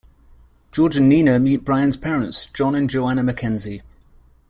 [0.71, 3.83] George and Nina meet Bryan's parents, John and Joanna MacKenzie.